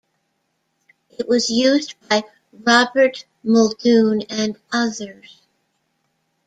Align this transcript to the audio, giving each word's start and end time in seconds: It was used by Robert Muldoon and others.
It 1.11 1.27
was 1.29 1.51
used 1.51 1.93
by 2.09 2.23
Robert 2.51 3.25
Muldoon 3.43 4.23
and 4.31 4.57
others. 4.71 5.43